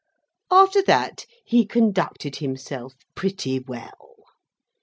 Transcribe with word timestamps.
After 0.49 0.81
that, 0.81 1.27
he 1.45 1.63
conducted 1.63 2.37
himself 2.37 2.95
pretty 3.13 3.59
well. 3.59 4.15